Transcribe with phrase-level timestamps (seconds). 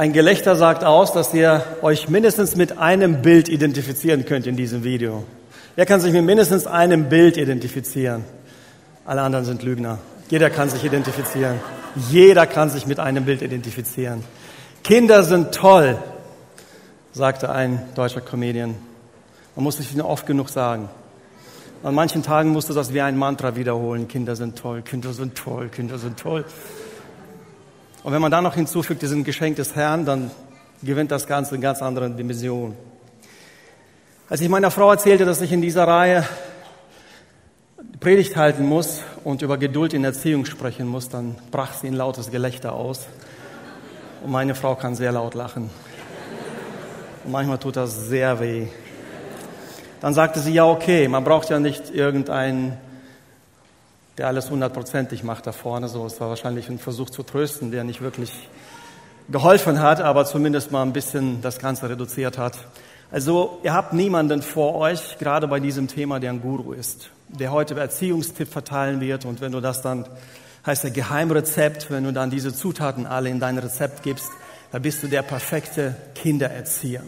[0.00, 4.82] Ein Gelächter sagt aus, dass ihr euch mindestens mit einem Bild identifizieren könnt in diesem
[4.82, 5.24] Video.
[5.76, 8.24] Wer kann sich mit mindestens einem Bild identifizieren?
[9.04, 9.98] Alle anderen sind Lügner.
[10.30, 11.60] Jeder kann sich identifizieren.
[12.08, 14.24] Jeder kann sich mit einem Bild identifizieren.
[14.84, 15.98] Kinder sind toll,
[17.12, 18.76] sagte ein deutscher Comedian.
[19.54, 20.88] Man muss es nicht oft genug sagen.
[21.82, 24.08] An manchen Tagen musst du das wie ein Mantra wiederholen.
[24.08, 26.46] Kinder sind toll, Kinder sind toll, Kinder sind toll.
[28.02, 30.30] Und wenn man dann noch hinzufügt, die sind Geschenk des Herrn, dann
[30.82, 32.74] gewinnt das Ganze eine ganz andere Dimension.
[34.28, 36.24] Als ich meiner Frau erzählte, dass ich in dieser Reihe
[37.98, 42.30] Predigt halten muss und über Geduld in Erziehung sprechen muss, dann brach sie ein lautes
[42.30, 43.06] Gelächter aus.
[44.24, 45.68] Und meine Frau kann sehr laut lachen.
[47.24, 48.68] Und manchmal tut das sehr weh.
[50.00, 52.78] Dann sagte sie, ja, okay, man braucht ja nicht irgendeinen,
[54.20, 55.88] der alles hundertprozentig macht da vorne.
[55.88, 58.30] So, es war wahrscheinlich ein Versuch zu trösten, der nicht wirklich
[59.30, 62.58] geholfen hat, aber zumindest mal ein bisschen das Ganze reduziert hat.
[63.10, 67.50] Also ihr habt niemanden vor euch, gerade bei diesem Thema, der ein Guru ist, der
[67.50, 69.24] heute Erziehungstipp verteilen wird.
[69.24, 70.04] Und wenn du das dann,
[70.66, 74.28] heißt der Geheimrezept, wenn du dann diese Zutaten alle in dein Rezept gibst,
[74.70, 77.04] da bist du der perfekte Kindererzieher.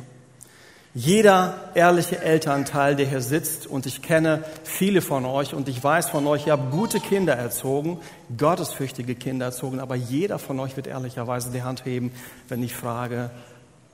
[0.95, 6.11] Jeder ehrliche Elternteil, der hier sitzt, und ich kenne viele von euch und ich weiß
[6.11, 7.99] von euch, ihr habt gute Kinder erzogen,
[8.37, 12.13] gottesfürchtige Kinder erzogen, aber jeder von euch wird ehrlicherweise die Hand heben,
[12.49, 13.31] wenn ich frage,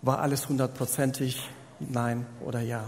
[0.02, 1.40] war alles hundertprozentig
[1.80, 2.84] Nein oder Ja.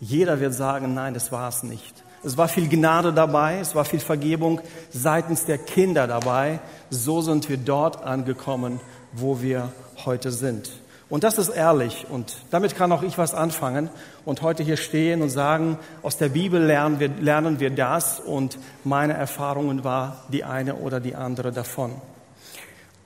[0.00, 2.04] Jeder wird sagen, nein, das war es nicht.
[2.22, 6.60] Es war viel Gnade dabei, es war viel Vergebung seitens der Kinder dabei.
[6.90, 8.80] So sind wir dort angekommen,
[9.12, 9.72] wo wir
[10.04, 10.70] heute sind.
[11.14, 13.88] Und das ist ehrlich und damit kann auch ich was anfangen
[14.24, 18.58] und heute hier stehen und sagen, aus der Bibel lernen wir, lernen wir das und
[18.82, 21.92] meine Erfahrungen war die eine oder die andere davon.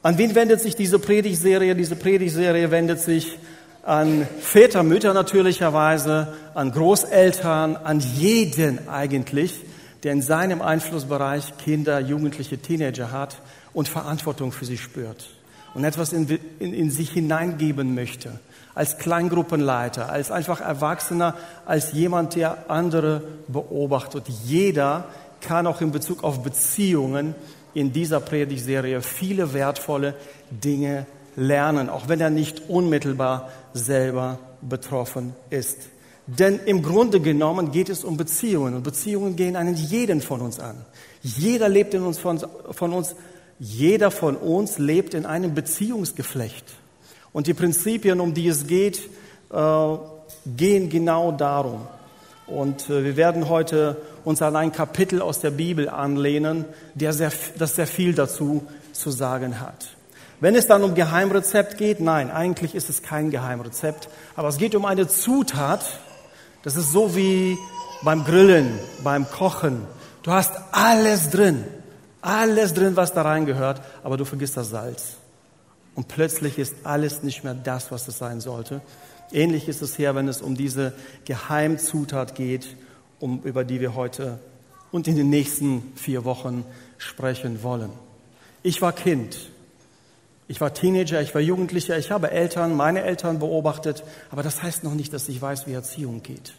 [0.03, 1.75] An wen wendet sich diese Predigserie?
[1.75, 3.39] Diese Predigserie wendet sich
[3.83, 9.67] an Väter, Mütter natürlicherweise, an Großeltern, an jeden eigentlich,
[10.03, 13.43] der in seinem Einflussbereich Kinder, Jugendliche, Teenager hat
[13.75, 15.29] und Verantwortung für sie spürt
[15.75, 18.41] und etwas in, in, in sich hineingeben möchte.
[18.75, 21.35] Als Kleingruppenleiter, als einfach Erwachsener,
[21.67, 24.25] als jemand, der andere beobachtet.
[24.45, 25.05] Jeder
[25.41, 27.35] kann auch in Bezug auf Beziehungen
[27.75, 30.15] in dieser Predigtserie viele wertvolle
[30.51, 31.07] Dinge
[31.37, 35.79] lernen, auch wenn er nicht unmittelbar selber betroffen ist.
[36.27, 40.61] Denn im Grunde genommen geht es um Beziehungen und Beziehungen gehen einen jeden von uns
[40.61, 40.77] an.
[41.23, 42.39] Jeder lebt in uns von,
[42.71, 43.17] von uns,
[43.59, 46.65] jeder von uns lebt in einem Beziehungsgeflecht.
[47.33, 49.01] Und die Prinzipien, um die es geht,
[49.53, 49.97] äh,
[50.57, 51.87] gehen genau darum.
[52.47, 56.65] Und äh, wir werden heute uns an ein Kapitel aus der Bibel anlehnen,
[56.95, 59.89] der sehr, das sehr viel dazu zu sagen hat.
[60.41, 64.75] Wenn es dann um Geheimrezept geht, nein, eigentlich ist es kein Geheimrezept, aber es geht
[64.75, 65.85] um eine Zutat.
[66.63, 67.59] Das ist so wie
[68.03, 69.83] beim Grillen, beim Kochen.
[70.23, 71.65] Du hast alles drin,
[72.21, 75.17] alles drin, was da reingehört, aber du vergisst das Salz.
[75.95, 78.81] Und plötzlich ist alles nicht mehr das, was es sein sollte.
[79.33, 80.93] Ähnlich ist es hier, wenn es um diese
[81.25, 82.77] Geheimzutat geht,
[83.21, 84.39] um, über die wir heute
[84.91, 86.65] und in den nächsten vier Wochen
[86.99, 87.91] sprechen wollen.
[88.63, 89.51] Ich war Kind.
[90.51, 94.83] Ich war Teenager, ich war Jugendlicher, ich habe Eltern, meine Eltern beobachtet, aber das heißt
[94.83, 96.55] noch nicht, dass ich weiß, wie Erziehung geht.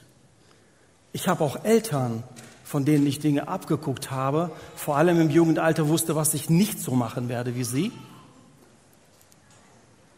[1.12, 2.24] Ich habe auch Eltern,
[2.70, 6.92] von denen ich Dinge abgeguckt habe, vor allem im Jugendalter wusste, was ich nicht so
[6.92, 7.92] machen werde wie sie.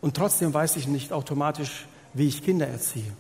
[0.02, 3.14] Und trotzdem weiß ich nicht automatisch, wie ich Kinder erziehe.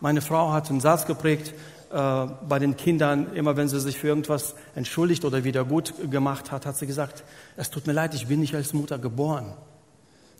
[0.00, 1.52] Meine Frau hat einen Satz geprägt,
[1.92, 6.50] äh, bei den Kindern, immer wenn sie sich für irgendwas entschuldigt oder wieder gut gemacht
[6.50, 7.24] hat, hat sie gesagt,
[7.58, 9.52] es tut mir leid, ich bin nicht als Mutter geboren.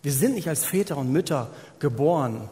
[0.01, 2.49] Wir sind nicht als Väter und Mütter geboren.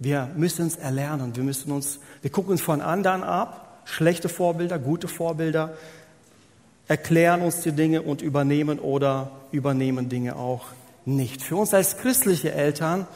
[0.00, 1.36] Wir müssen es erlernen.
[1.36, 5.74] Wir müssen uns, wir gucken uns von anderen ab, schlechte Vorbilder, gute Vorbilder,
[6.88, 10.66] erklären uns die Dinge und übernehmen oder übernehmen Dinge auch
[11.04, 11.42] nicht.
[11.42, 13.06] Für uns als christliche Eltern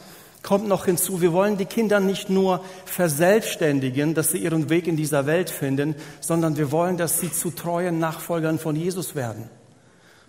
[0.41, 4.95] kommt noch hinzu, wir wollen die Kinder nicht nur verselbstständigen, dass sie ihren Weg in
[4.95, 9.49] dieser Welt finden, sondern wir wollen, dass sie zu treuen Nachfolgern von Jesus werden.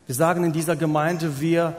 [0.06, 1.76] Wir sagen in dieser Gemeinde, wir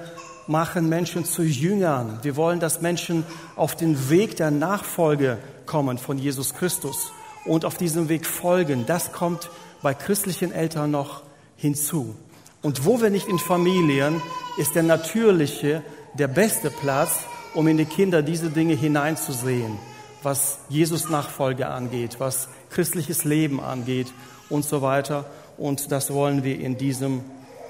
[0.47, 2.19] machen Menschen zu Jüngern.
[2.23, 3.25] Wir wollen, dass Menschen
[3.55, 7.11] auf den Weg der Nachfolge kommen von Jesus Christus
[7.45, 8.85] und auf diesem Weg folgen.
[8.85, 9.49] Das kommt
[9.81, 11.23] bei christlichen Eltern noch
[11.57, 12.15] hinzu.
[12.61, 14.21] Und wo wir nicht in Familien,
[14.57, 15.81] ist der natürliche,
[16.13, 19.77] der beste Platz, um in die Kinder diese Dinge hineinzusehen,
[20.23, 24.13] was Jesus Nachfolge angeht, was christliches Leben angeht
[24.49, 25.25] und so weiter.
[25.57, 27.21] Und das wollen wir in diesem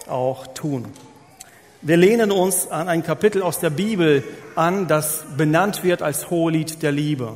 [0.07, 0.85] auch tun.
[1.81, 4.23] Wir lehnen uns an ein Kapitel aus der Bibel
[4.55, 7.33] an, das benannt wird als Hohelied der Liebe.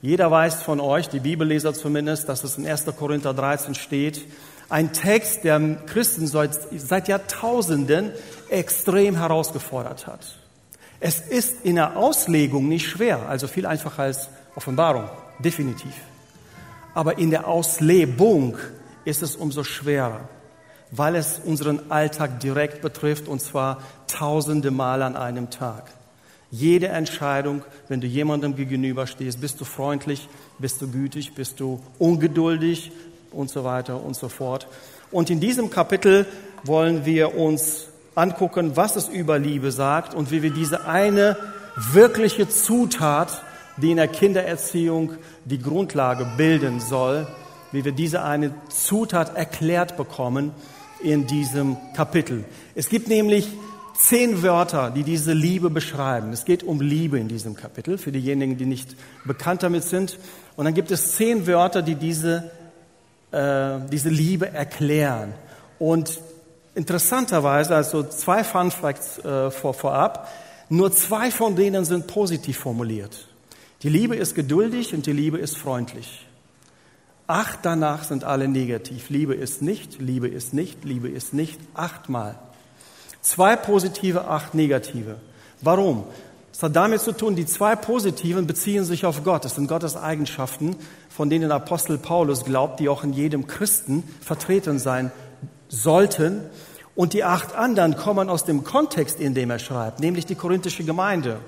[0.00, 2.86] Jeder weiß von euch, die Bibelleser zumindest, dass es in 1.
[2.96, 4.24] Korinther 13 steht.
[4.68, 8.12] Ein Text, der Christen seit, Jahrtausenden
[8.48, 10.38] extrem herausgefordert hat.
[11.00, 15.08] Es ist in der Auslegung nicht schwer, also viel einfacher als Offenbarung,
[15.40, 15.94] definitiv.
[16.94, 18.56] Aber in der Auslebung
[19.04, 20.28] ist es umso schwerer,
[20.90, 25.84] weil es unseren Alltag direkt betrifft und zwar tausende Mal an einem Tag.
[26.50, 30.28] Jede Entscheidung, wenn du jemandem gegenüberstehst, bist du freundlich,
[30.58, 32.90] bist du gütig, bist du ungeduldig
[33.32, 34.66] und so weiter und so fort.
[35.10, 36.26] Und in diesem Kapitel
[36.64, 41.36] wollen wir uns angucken, was es über Liebe sagt und wie wir diese eine
[41.76, 43.42] wirkliche Zutat,
[43.76, 45.12] die in der Kindererziehung
[45.44, 47.26] die Grundlage bilden soll,
[47.72, 50.52] wie wir diese eine Zutat erklärt bekommen
[51.02, 52.44] in diesem Kapitel.
[52.74, 53.48] Es gibt nämlich
[53.98, 56.32] zehn Wörter, die diese Liebe beschreiben.
[56.32, 60.18] Es geht um Liebe in diesem Kapitel, für diejenigen, die nicht bekannt damit sind.
[60.56, 62.50] Und dann gibt es zehn Wörter, die diese,
[63.32, 65.34] äh, diese Liebe erklären.
[65.78, 66.20] Und
[66.74, 70.28] interessanterweise, also zwei Fun Facts äh, vor, vorab,
[70.68, 73.26] nur zwei von denen sind positiv formuliert.
[73.82, 76.26] Die Liebe ist geduldig und die Liebe ist freundlich.
[77.26, 79.10] Acht danach sind alle negativ.
[79.10, 81.58] Liebe ist nicht, Liebe ist nicht, Liebe ist nicht.
[81.74, 82.36] Achtmal.
[83.20, 85.16] Zwei positive, acht negative.
[85.60, 86.04] Warum?
[86.52, 89.44] Es hat damit zu tun, die zwei positiven beziehen sich auf Gott.
[89.44, 90.76] Das sind Gottes Eigenschaften,
[91.08, 95.12] von denen Apostel Paulus glaubt, die auch in jedem Christen vertreten sein
[95.68, 96.40] sollten.
[96.96, 100.82] Und die acht anderen kommen aus dem Kontext, in dem er schreibt, nämlich die korinthische
[100.82, 101.38] Gemeinde.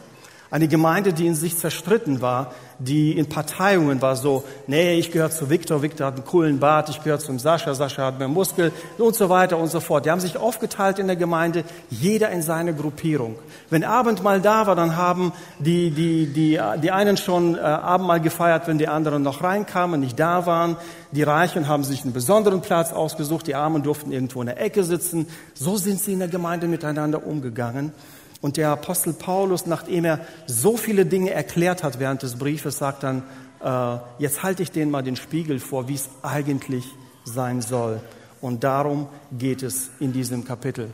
[0.53, 5.31] Eine Gemeinde, die in sich zerstritten war, die in Parteiungen war, so, nee, ich gehöre
[5.31, 8.73] zu Viktor, Viktor hat einen coolen Bart, ich gehöre zum Sascha, Sascha hat mehr Muskel
[8.99, 10.07] und so weiter und so fort.
[10.07, 13.37] Die haben sich aufgeteilt in der Gemeinde, jeder in seine Gruppierung.
[13.69, 18.67] Wenn Abendmahl da war, dann haben die, die, die, die einen schon äh, Abendmahl gefeiert,
[18.67, 20.77] wenn die anderen noch reinkamen, nicht da waren.
[21.13, 24.83] Die Reichen haben sich einen besonderen Platz ausgesucht, die Armen durften irgendwo in der Ecke
[24.83, 25.29] sitzen.
[25.55, 27.93] So sind sie in der Gemeinde miteinander umgegangen.
[28.41, 33.03] Und der Apostel Paulus, nachdem er so viele Dinge erklärt hat während des Briefes, sagt
[33.03, 33.23] dann,
[33.63, 36.85] äh, jetzt halte ich denen mal den Spiegel vor, wie es eigentlich
[37.25, 38.01] sein soll.
[38.41, 40.91] Und darum geht es in diesem Kapitel.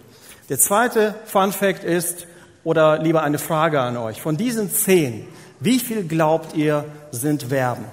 [0.49, 2.27] Der zweite Fun Fact ist,
[2.65, 5.27] oder lieber eine Frage an euch, von diesen zehn,
[5.61, 7.85] wie viel glaubt ihr sind Verben?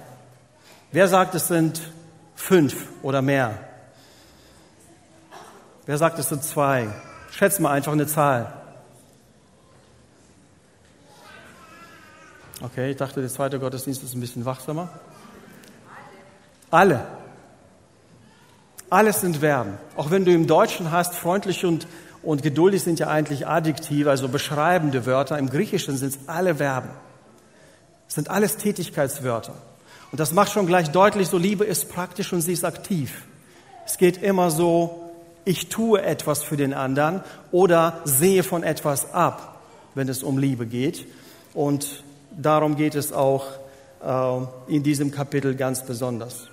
[0.92, 1.82] Wer sagt, es sind
[2.36, 3.58] fünf oder mehr?
[5.86, 6.88] Wer sagt, es sind zwei?
[7.32, 8.63] Schätzt mal einfach eine Zahl.
[12.64, 14.88] Okay, ich dachte, der zweite Gottesdienst ist ein bisschen wachsamer.
[16.72, 17.06] Alle.
[18.90, 19.74] Alles sind Verben.
[19.98, 21.88] Auch wenn du im Deutschen hast, freundlich und,
[22.22, 25.38] und geduldig sind ja eigentlich Adjektive, also beschreibende Wörter.
[25.38, 26.88] Im Griechischen sind es alle Verben.
[28.08, 29.56] Es sind alles Tätigkeitswörter.
[30.14, 33.26] Und das macht schon gleich deutlich, so Liebe ist praktisch und sie ist aktiv.
[33.86, 35.12] Es geht immer so,
[35.44, 39.60] ich tue etwas für den anderen oder sehe von etwas ab,
[39.96, 41.06] wenn es um Liebe geht.
[41.54, 42.04] Und
[42.38, 43.46] darum geht es auch
[44.04, 44.38] äh,
[44.68, 46.48] in diesem Kapitel ganz besonders.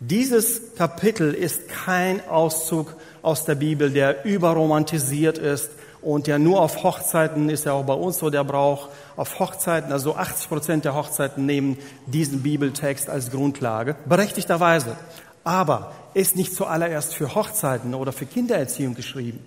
[0.00, 5.70] Dieses Kapitel ist kein Auszug aus der Bibel, der überromantisiert ist
[6.00, 8.88] und der nur auf Hochzeiten ist ja auch bei uns so der Brauch.
[9.16, 14.96] Auf Hochzeiten, also 80 Prozent der Hochzeiten nehmen diesen Bibeltext als Grundlage, berechtigterweise.
[15.44, 19.44] Aber ist nicht zuallererst für Hochzeiten oder für Kindererziehung geschrieben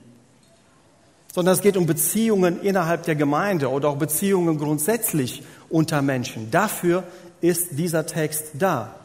[1.33, 5.41] sondern es geht um Beziehungen innerhalb der Gemeinde oder auch Beziehungen grundsätzlich
[5.73, 6.51] unter Menschen.
[6.51, 7.03] Dafür
[7.41, 8.95] ist dieser Text da.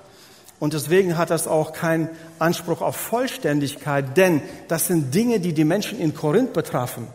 [0.61, 2.09] Und deswegen hat das auch keinen
[2.39, 7.07] Anspruch auf Vollständigkeit, denn das sind Dinge, die die Menschen in Korinth betrafen.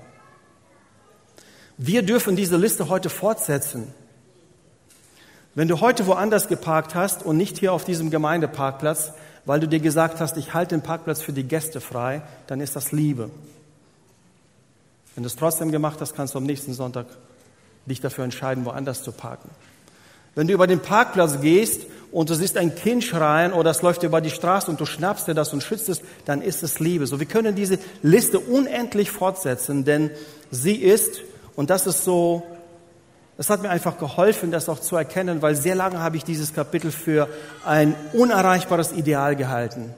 [1.78, 3.94] Wir dürfen diese Liste heute fortsetzen.
[5.56, 9.14] Wenn du heute woanders geparkt hast und nicht hier auf diesem Gemeindeparkplatz,
[9.46, 12.76] weil du dir gesagt hast, ich halte den Parkplatz für die Gäste frei, dann ist
[12.76, 13.30] das Liebe.
[15.16, 17.06] Wenn du es trotzdem gemacht hast, kannst du am nächsten Sonntag
[17.86, 19.50] dich dafür entscheiden, woanders zu parken.
[20.36, 24.04] Wenn du über den Parkplatz gehst und du siehst ein Kind schreien oder es läuft
[24.04, 27.06] über die Straße und du schnappst dir das und schützt es, dann ist es Liebe.
[27.06, 30.10] So, wir können diese Liste unendlich fortsetzen, denn
[30.50, 31.22] sie ist,
[31.56, 32.44] und das ist so,
[33.38, 36.54] es hat mir einfach geholfen, das auch zu erkennen, weil sehr lange habe ich dieses
[36.54, 37.28] Kapitel für
[37.66, 39.94] ein unerreichbares Ideal gehalten.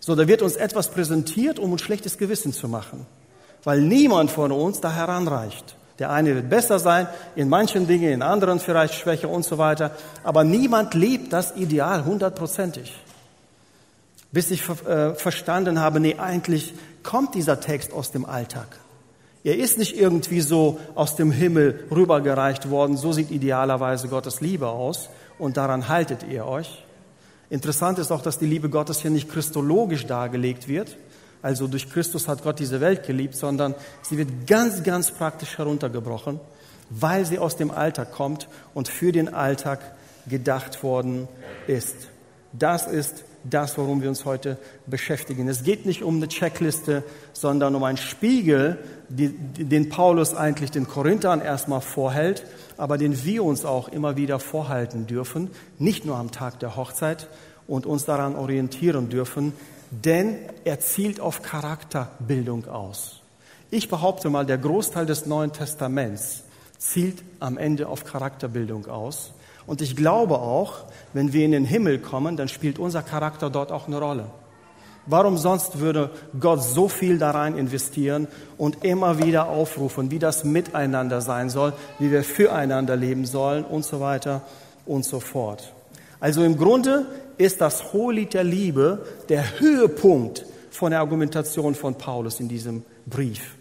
[0.00, 3.06] So, da wird uns etwas präsentiert, um uns schlechtes Gewissen zu machen
[3.66, 5.76] weil niemand von uns da heranreicht.
[5.98, 9.92] Der eine wird besser sein, in manchen Dingen, in anderen vielleicht schwächer und so weiter,
[10.22, 12.94] aber niemand lebt das Ideal hundertprozentig.
[14.30, 18.66] Bis ich äh, verstanden habe, nee, eigentlich kommt dieser Text aus dem Alltag.
[19.46, 22.96] Er ist nicht irgendwie so aus dem Himmel rübergereicht worden.
[22.96, 25.08] So sieht idealerweise Gottes Liebe aus.
[25.38, 26.82] Und daran haltet ihr euch.
[27.48, 30.96] Interessant ist auch, dass die Liebe Gottes hier nicht christologisch dargelegt wird.
[31.46, 36.40] Also durch Christus hat Gott diese Welt geliebt, sondern sie wird ganz, ganz praktisch heruntergebrochen,
[36.90, 39.78] weil sie aus dem Alltag kommt und für den Alltag
[40.28, 41.28] gedacht worden
[41.68, 41.94] ist.
[42.52, 45.46] Das ist das, worum wir uns heute beschäftigen.
[45.46, 51.40] Es geht nicht um eine Checkliste, sondern um einen Spiegel, den Paulus eigentlich den Korinthern
[51.40, 52.44] erstmal vorhält,
[52.76, 57.28] aber den wir uns auch immer wieder vorhalten dürfen, nicht nur am Tag der Hochzeit
[57.68, 59.52] und uns daran orientieren dürfen,
[59.90, 63.20] denn er zielt auf Charakterbildung aus.
[63.70, 66.44] Ich behaupte mal, der Großteil des Neuen Testaments
[66.78, 69.32] zielt am Ende auf Charakterbildung aus.
[69.66, 73.72] Und ich glaube auch, wenn wir in den Himmel kommen, dann spielt unser Charakter dort
[73.72, 74.26] auch eine Rolle.
[75.06, 78.26] Warum sonst würde Gott so viel da rein investieren
[78.58, 83.84] und immer wieder aufrufen, wie das miteinander sein soll, wie wir füreinander leben sollen und
[83.84, 84.42] so weiter
[84.84, 85.72] und so fort.
[86.18, 87.06] Also im Grunde
[87.38, 93.56] ist das Hohelied der Liebe der Höhepunkt von der Argumentation von Paulus in diesem Brief.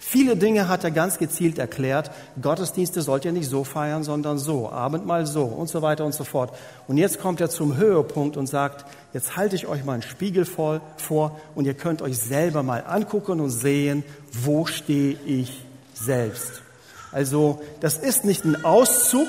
[0.00, 2.10] Viele Dinge hat er ganz gezielt erklärt.
[2.40, 6.24] Gottesdienste sollt ihr nicht so feiern, sondern so, Abendmahl so und so weiter und so
[6.24, 6.56] fort.
[6.86, 10.44] Und jetzt kommt er zum Höhepunkt und sagt, jetzt halte ich euch mal einen Spiegel
[10.44, 15.62] voll vor und ihr könnt euch selber mal angucken und sehen, wo stehe ich
[15.94, 16.62] selbst.
[17.10, 19.28] Also das ist nicht ein Auszug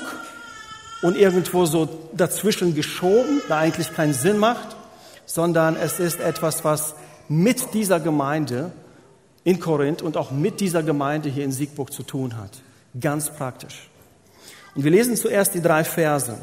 [1.02, 4.76] und irgendwo so dazwischen geschoben, da eigentlich keinen Sinn macht,
[5.26, 6.94] sondern es ist etwas, was
[7.28, 8.72] mit dieser Gemeinde
[9.44, 12.50] in Korinth und auch mit dieser Gemeinde hier in Siegburg zu tun hat.
[13.00, 13.88] Ganz praktisch.
[14.74, 16.34] Und wir lesen zuerst die drei Verse.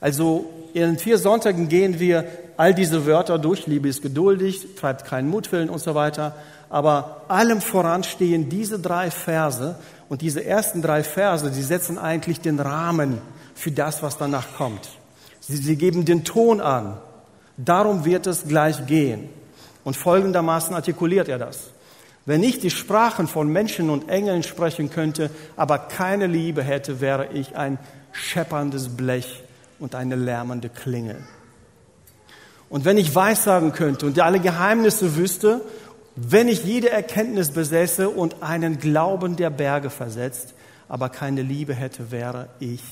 [0.00, 2.24] Also in vier Sonntagen gehen wir
[2.56, 3.66] all diese Wörter durch.
[3.66, 6.34] Liebe ist geduldig, treibt keinen Mutwillen und so weiter.
[6.68, 9.76] Aber allem voran stehen diese drei Verse.
[10.08, 13.18] Und diese ersten drei Verse, die setzen eigentlich den Rahmen
[13.60, 14.88] für das, was danach kommt.
[15.40, 16.96] Sie, sie geben den Ton an.
[17.58, 19.28] Darum wird es gleich gehen.
[19.84, 21.70] Und folgendermaßen artikuliert er das.
[22.24, 27.32] Wenn ich die Sprachen von Menschen und Engeln sprechen könnte, aber keine Liebe hätte, wäre
[27.34, 27.78] ich ein
[28.12, 29.42] schepperndes Blech
[29.78, 31.22] und eine lärmende Klingel.
[32.70, 35.60] Und wenn ich weissagen könnte und alle Geheimnisse wüsste,
[36.16, 40.54] wenn ich jede Erkenntnis besäße und einen Glauben der Berge versetzt,
[40.88, 42.82] aber keine Liebe hätte, wäre ich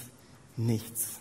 [0.59, 1.19] nichts.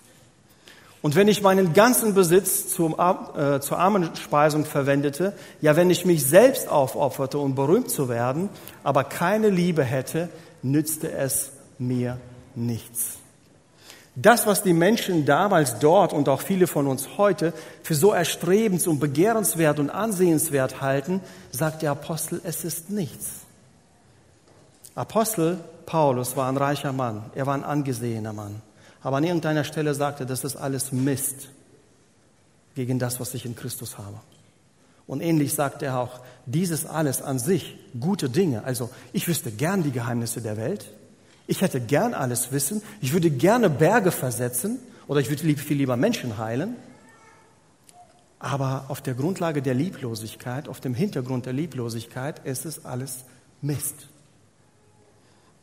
[1.02, 6.26] Und wenn ich meinen ganzen Besitz zum, äh, zur Armenspeisung verwendete, ja, wenn ich mich
[6.26, 8.50] selbst aufopferte, um berühmt zu werden,
[8.84, 10.28] aber keine Liebe hätte,
[10.64, 12.18] nützte es mir
[12.56, 13.20] nichts.
[14.16, 17.54] Das, was die Menschen damals dort und auch viele von uns heute
[17.84, 23.46] für so erstrebens- und begehrenswert und ansehenswert halten, sagt der Apostel, es ist nichts.
[24.96, 28.64] Apostel Paulus war ein reicher Mann, er war ein angesehener Mann.
[29.08, 31.48] Aber an irgendeiner Stelle sagte, das ist alles Mist
[32.76, 34.20] gegen das, was ich in Christus habe.
[35.08, 38.66] Und ähnlich sagt er auch, dieses alles an sich, gute Dinge.
[38.66, 40.92] Also ich wüsste gern die Geheimnisse der Welt.
[41.48, 42.82] Ich hätte gern alles wissen.
[43.00, 46.76] Ich würde gerne Berge versetzen oder ich würde viel lieber Menschen heilen.
[48.40, 53.24] Aber auf der Grundlage der Lieblosigkeit, auf dem Hintergrund der Lieblosigkeit ist es alles
[53.62, 54.10] Mist.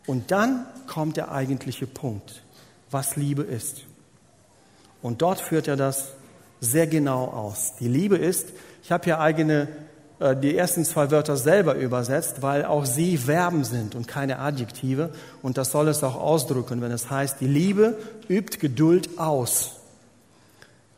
[0.06, 2.40] Und dann kommt der eigentliche Punkt
[2.94, 3.82] was Liebe ist.
[5.02, 6.14] Und dort führt er das
[6.60, 7.74] sehr genau aus.
[7.78, 8.48] Die Liebe ist,
[8.82, 9.68] ich habe hier eigene,
[10.18, 15.10] äh, die ersten zwei Wörter selber übersetzt, weil auch sie Verben sind und keine Adjektive.
[15.42, 17.98] Und das soll es auch ausdrücken, wenn es heißt, die Liebe
[18.28, 19.72] übt Geduld aus.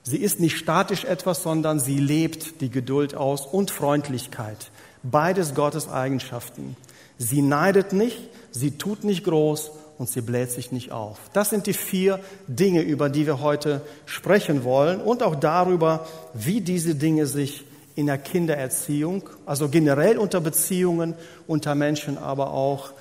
[0.05, 4.71] Sie ist nicht statisch etwas, sondern sie lebt die Geduld aus und Freundlichkeit.
[5.03, 6.76] Beides Gottes Eigenschaften.
[7.19, 8.21] Sie neidet nicht,
[8.53, 11.19] sie tut nicht groß und sie bläht sich nicht auf.
[11.33, 16.61] Das sind die vier Dinge, über die wir heute sprechen wollen und auch darüber, wie
[16.61, 21.15] diese Dinge sich in der Kindererziehung, also generell unter Beziehungen
[21.47, 22.93] unter Menschen, aber auch,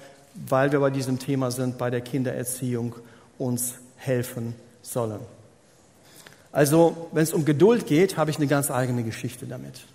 [0.47, 2.95] weil wir bei diesem Thema sind, bei der Kindererziehung
[3.37, 5.19] uns helfen sollen.
[6.53, 9.85] Also, wenn es um Geduld geht, habe ich eine ganz eigene Geschichte damit.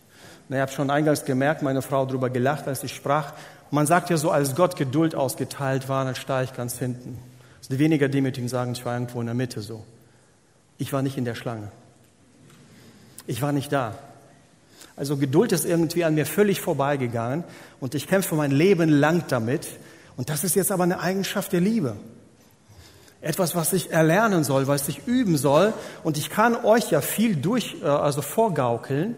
[0.50, 3.32] Ich habe schon eingangs gemerkt, meine Frau darüber gelacht, als ich sprach.
[3.70, 7.18] Man sagt ja so, als Gott Geduld ausgeteilt war, dann stand ich ganz hinten.
[7.58, 9.84] Also die weniger Demütigen sagen, ich war irgendwo in der Mitte so.
[10.78, 11.70] Ich war nicht in der Schlange.
[13.26, 13.96] Ich war nicht da.
[14.96, 17.44] Also Geduld ist irgendwie an mir völlig vorbeigegangen
[17.80, 19.68] und ich kämpfe mein Leben lang damit.
[20.16, 21.96] Und das ist jetzt aber eine Eigenschaft der Liebe.
[23.22, 25.72] Etwas, was ich erlernen soll, was ich üben soll.
[26.02, 29.16] Und ich kann euch ja viel durch, äh, also vorgaukeln.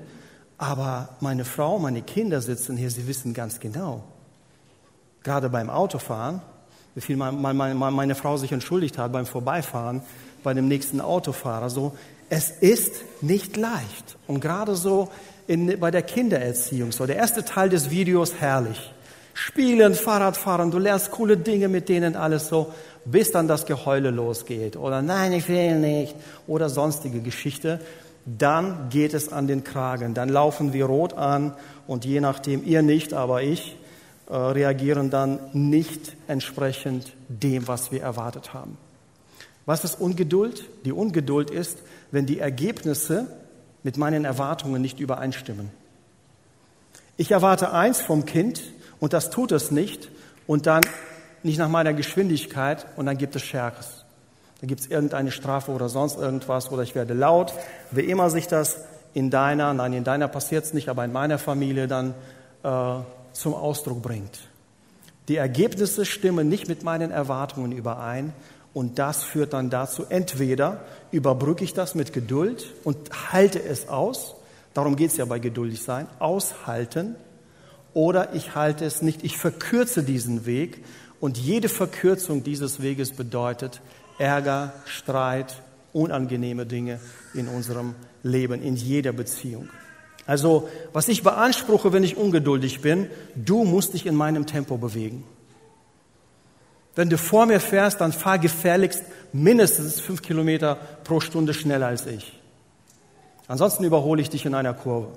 [0.58, 4.04] Aber meine Frau, meine Kinder sitzen hier, sie wissen ganz genau,
[5.22, 6.40] gerade beim Autofahren,
[6.94, 10.02] wie viel meine Frau sich entschuldigt hat beim Vorbeifahren
[10.42, 11.70] bei dem nächsten Autofahrer.
[11.70, 11.92] So,
[12.28, 14.16] es ist nicht leicht.
[14.26, 15.08] Und gerade so
[15.46, 18.92] in, bei der Kindererziehung, so der erste Teil des Videos herrlich.
[19.34, 22.72] Spielen, Fahrradfahren, du lernst coole Dinge mit denen, alles so,
[23.04, 24.76] bis dann das Geheule losgeht.
[24.76, 26.14] Oder nein, ich will nicht.
[26.46, 27.80] Oder sonstige Geschichte.
[28.26, 30.14] Dann geht es an den Kragen.
[30.14, 31.54] Dann laufen wir rot an
[31.86, 33.76] und je nachdem, ihr nicht, aber ich,
[34.32, 38.78] äh, reagieren dann nicht entsprechend dem, was wir erwartet haben.
[39.66, 40.64] Was ist Ungeduld?
[40.86, 41.80] Die Ungeduld ist,
[42.12, 43.26] wenn die Ergebnisse
[43.82, 45.70] mit meinen Erwartungen nicht übereinstimmen.
[47.18, 48.62] Ich erwarte eins vom Kind
[49.00, 50.08] und das tut es nicht
[50.46, 50.80] und dann
[51.42, 54.06] nicht nach meiner Geschwindigkeit und dann gibt es Schärfes.
[54.62, 57.52] Dann gibt es irgendeine Strafe oder sonst irgendwas oder ich werde laut.
[57.90, 58.78] Wie immer sich das
[59.12, 62.14] in deiner, nein, in deiner passiert es nicht, aber in meiner Familie dann
[62.62, 62.94] äh,
[63.32, 64.40] zum Ausdruck bringt.
[65.28, 68.32] Die Ergebnisse stimmen nicht mit meinen Erwartungen überein
[68.74, 74.34] und das führt dann dazu, entweder überbrücke ich das mit Geduld und halte es aus,
[74.74, 77.16] darum geht es ja bei geduldig sein, aushalten,
[77.94, 80.82] oder ich halte es nicht, ich verkürze diesen Weg
[81.20, 83.80] und jede Verkürzung dieses Weges bedeutet
[84.18, 85.62] Ärger, Streit,
[85.92, 87.00] unangenehme Dinge
[87.34, 89.68] in unserem Leben, in jeder Beziehung.
[90.26, 95.24] Also, was ich beanspruche, wenn ich ungeduldig bin, du musst dich in meinem Tempo bewegen.
[96.94, 99.02] Wenn du vor mir fährst, dann fahr gefährlichst
[99.32, 102.38] mindestens fünf Kilometer pro Stunde schneller als ich.
[103.48, 105.08] Ansonsten überhole ich dich in einer Kurve.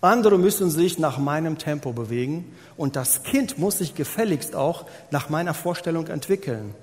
[0.00, 5.28] Andere müssen sich nach meinem Tempo bewegen und das Kind muss sich gefälligst auch nach
[5.28, 6.74] meiner Vorstellung entwickeln.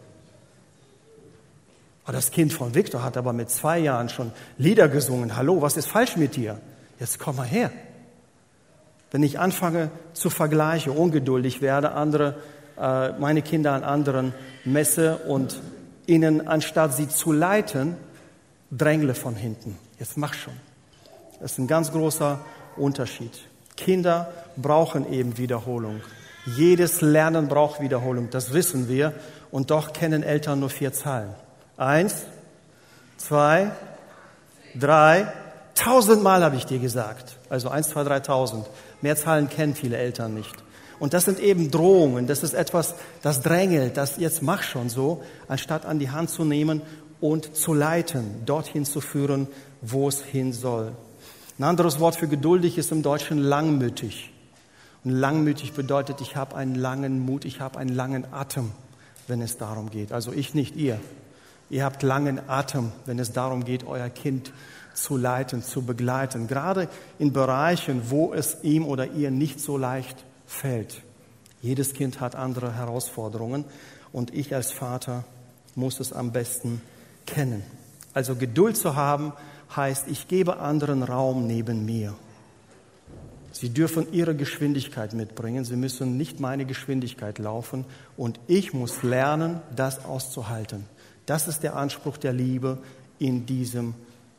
[2.06, 5.38] Das Kind von Viktor hat aber mit zwei Jahren schon Lieder gesungen.
[5.38, 6.60] Hallo, was ist falsch mit dir?
[7.00, 7.72] Jetzt komm mal her.
[9.12, 12.36] Wenn ich anfange zu vergleichen, ungeduldig werde, andere
[12.78, 14.34] äh, meine Kinder an anderen
[14.64, 15.62] messe und
[16.08, 17.96] ihnen, anstatt sie zu leiten,
[18.72, 19.78] drängle von hinten.
[20.00, 20.54] Jetzt mach schon.
[21.40, 22.40] Das ist ein ganz großer
[22.76, 23.32] Unterschied.
[23.78, 26.02] Kinder brauchen eben Wiederholung.
[26.46, 29.14] Jedes Lernen braucht Wiederholung, das wissen wir.
[29.52, 31.34] Und doch kennen Eltern nur vier Zahlen.
[31.78, 32.26] Eins,
[33.18, 33.72] zwei,
[34.76, 35.32] drei,
[35.76, 37.38] tausendmal habe ich dir gesagt.
[37.50, 38.66] Also eins, zwei, drei, tausend.
[39.02, 40.56] Mehr Zahlen kennen viele Eltern nicht.
[41.00, 45.22] Und das sind eben Drohungen, das ist etwas, das drängelt, das jetzt mach schon so,
[45.48, 46.82] anstatt an die Hand zu nehmen
[47.20, 49.48] und zu leiten, dorthin zu führen,
[49.82, 50.94] wo es hin soll.
[51.58, 54.32] Ein anderes Wort für geduldig ist im Deutschen langmütig.
[55.04, 58.72] Und langmütig bedeutet, ich habe einen langen Mut, ich habe einen langen Atem,
[59.28, 60.12] wenn es darum geht.
[60.12, 61.00] Also ich nicht ihr.
[61.70, 64.52] Ihr habt langen Atem, wenn es darum geht, euer Kind
[64.96, 66.48] zu leiten, zu begleiten.
[66.48, 71.02] Gerade in Bereichen, wo es ihm oder ihr nicht so leicht fällt.
[71.62, 73.66] Jedes Kind hat andere Herausforderungen
[74.12, 75.26] und ich als Vater
[75.76, 76.82] muss es am besten
[77.26, 77.64] kennen.
[78.14, 79.34] Also Geduld zu haben
[79.76, 82.16] heißt, ich gebe anderen Raum neben mir.
[83.52, 87.86] Sie dürfen ihre Geschwindigkeit mitbringen, sie müssen nicht meine Geschwindigkeit laufen
[88.18, 90.86] und ich muss lernen, das auszuhalten.
[91.26, 92.80] Das ist der Anspruch der Liebe
[93.18, 93.96] in diesem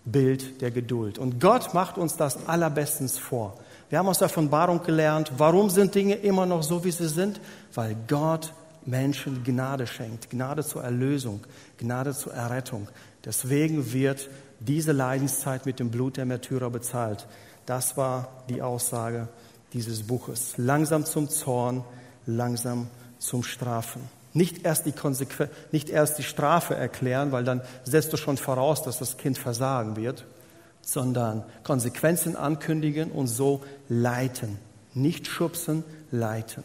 [0.06, 1.18] Bild der Geduld.
[1.18, 3.58] Und Gott macht uns das allerbestens vor.
[3.90, 7.40] Wir haben aus der Offenbarung gelernt, warum sind Dinge immer noch so, wie sie sind?
[7.74, 11.40] Weil Gott Menschen Gnade schenkt, Gnade zur Erlösung,
[11.76, 12.88] Gnade zur Errettung.
[13.24, 17.26] Deswegen wird diese Leidenszeit mit dem Blut der Märtyrer bezahlt.
[17.66, 19.28] Das war die Aussage
[19.72, 20.54] dieses Buches.
[20.56, 21.84] Langsam zum Zorn,
[22.26, 22.88] langsam
[23.18, 24.02] zum Strafen.
[24.36, 28.82] Nicht erst die, Konsequen nicht erst die Strafe erklären, weil dann setzt du schon voraus,
[28.82, 30.26] dass das Kind versagen wird,
[30.82, 34.58] sondern Konsequenzen ankündigen und so leiten.
[34.92, 36.64] Nicht schubsen, leiten.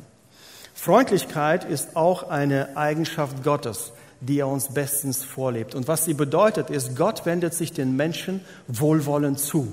[0.74, 5.74] Freundlichkeit ist auch eine Eigenschaft Gottes, die er uns bestens vorlebt.
[5.74, 9.72] Und was sie bedeutet, ist, Gott wendet sich den Menschen wohlwollend zu.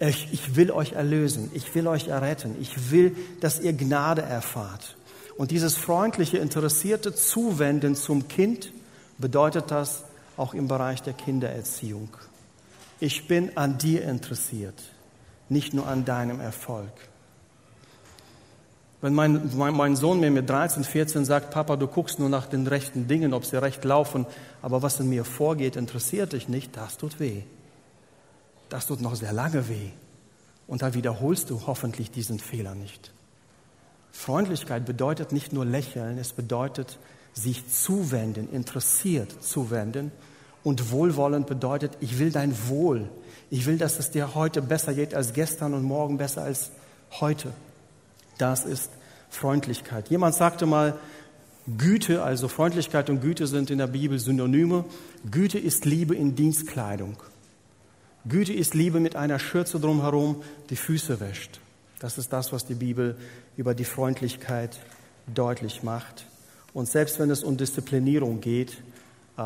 [0.00, 4.96] Ich, ich will euch erlösen, ich will euch erretten, ich will, dass ihr Gnade erfahrt.
[5.38, 8.72] Und dieses freundliche, interessierte Zuwenden zum Kind
[9.16, 10.04] bedeutet das
[10.36, 12.10] auch im Bereich der Kindererziehung
[13.00, 14.82] ich bin an dir interessiert,
[15.48, 16.92] nicht nur an deinem Erfolg.
[19.00, 22.46] Wenn mein, mein, mein, Sohn mir mit 13, 14 sagt, Papa, du guckst nur nach
[22.46, 24.26] den rechten Dingen, ob sie recht laufen,
[24.60, 27.42] aber was in mir vorgeht, interessiert dich nicht, das tut weh.
[28.68, 29.90] Das tut noch sehr lange weh.
[30.66, 33.12] Und da wiederholst du hoffentlich diesen Fehler nicht.
[34.12, 36.98] Freundlichkeit bedeutet nicht nur lächeln, es bedeutet
[37.32, 40.10] sich zuwenden, interessiert zuwenden
[40.64, 43.08] und wohlwollend bedeutet, ich will dein Wohl.
[43.50, 46.70] Ich will, dass es dir heute besser geht als gestern und morgen besser als
[47.20, 47.52] heute.
[48.36, 48.90] Das ist
[49.30, 50.08] Freundlichkeit.
[50.10, 50.98] Jemand sagte mal,
[51.76, 54.84] Güte, also Freundlichkeit und Güte sind in der Bibel Synonyme.
[55.30, 57.16] Güte ist Liebe in Dienstkleidung.
[58.26, 61.60] Güte ist Liebe mit einer Schürze drumherum, die Füße wäscht.
[61.98, 63.16] Das ist das, was die Bibel
[63.56, 64.78] über die Freundlichkeit
[65.26, 66.26] deutlich macht.
[66.72, 68.78] Und selbst wenn es um Disziplinierung geht,
[69.36, 69.42] äh,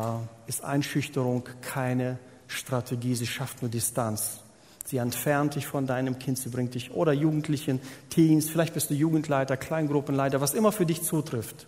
[0.47, 4.39] ist Einschüchterung keine Strategie, sie schafft nur Distanz.
[4.85, 8.93] Sie entfernt dich von deinem Kind, sie bringt dich oder Jugendlichen, Teens, vielleicht bist du
[8.93, 11.65] Jugendleiter, Kleingruppenleiter, was immer für dich zutrifft.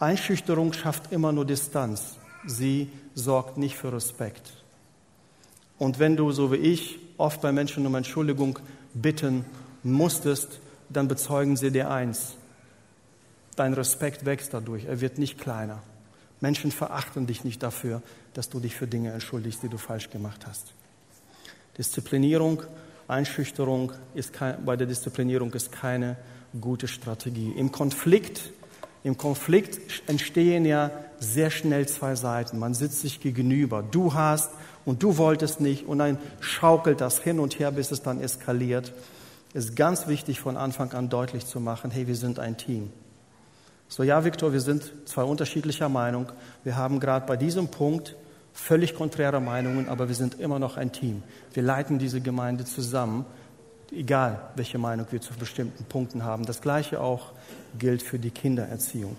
[0.00, 2.16] Einschüchterung schafft immer nur Distanz.
[2.46, 4.52] Sie sorgt nicht für Respekt.
[5.78, 8.58] Und wenn du, so wie ich, oft bei Menschen um Entschuldigung
[8.94, 9.44] bitten
[9.82, 12.34] musstest, dann bezeugen sie dir eins.
[13.56, 15.82] Dein Respekt wächst dadurch, er wird nicht kleiner.
[16.40, 18.02] Menschen verachten dich nicht dafür,
[18.34, 20.72] dass du dich für Dinge entschuldigst, die du falsch gemacht hast.
[21.76, 22.62] Disziplinierung,
[23.08, 26.16] Einschüchterung ist kein, bei der Disziplinierung ist keine
[26.58, 27.52] gute Strategie.
[27.56, 28.50] Im Konflikt,
[29.04, 32.58] im Konflikt entstehen ja sehr schnell zwei Seiten.
[32.58, 33.82] Man sitzt sich gegenüber.
[33.82, 34.50] Du hast
[34.84, 38.92] und du wolltest nicht und dann schaukelt das hin und her, bis es dann eskaliert.
[39.52, 42.92] Ist ganz wichtig von Anfang an deutlich zu machen, hey, wir sind ein Team.
[43.88, 46.30] So, ja, Viktor, wir sind zwei unterschiedlicher Meinung.
[46.62, 48.14] Wir haben gerade bei diesem Punkt
[48.52, 51.24] völlig konträre Meinungen, aber wir sind immer noch ein Team.
[51.52, 53.26] Wir leiten diese Gemeinde zusammen,
[53.90, 56.46] egal welche Meinung wir zu bestimmten Punkten haben.
[56.46, 57.32] Das Gleiche auch
[57.78, 59.16] gilt für die Kindererziehung.